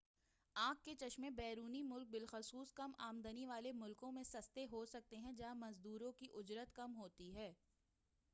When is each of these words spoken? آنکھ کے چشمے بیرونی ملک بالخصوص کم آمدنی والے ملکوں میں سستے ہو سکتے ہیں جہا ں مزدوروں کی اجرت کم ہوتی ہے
آنکھ 0.55 0.81
کے 0.83 0.93
چشمے 0.95 1.29
بیرونی 1.31 1.81
ملک 1.83 2.07
بالخصوص 2.09 2.71
کم 2.73 2.91
آمدنی 2.99 3.45
والے 3.45 3.71
ملکوں 3.73 4.11
میں 4.11 4.23
سستے 4.23 4.65
ہو 4.71 4.85
سکتے 4.87 5.17
ہیں 5.17 5.31
جہا 5.33 5.51
ں 5.51 5.59
مزدوروں 5.59 6.11
کی 6.13 6.27
اجرت 6.33 6.73
کم 6.73 6.97
ہوتی 6.97 7.33
ہے 7.35 7.51